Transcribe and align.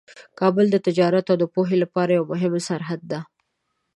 کابل 0.39 0.65
د 0.71 0.75
تجارت 0.87 1.25
او 1.31 1.47
پوهنې 1.55 1.77
لپاره 1.83 2.11
یوه 2.17 2.27
مهمه 2.33 2.61
سرحد 2.67 3.01
ده. 3.11 3.19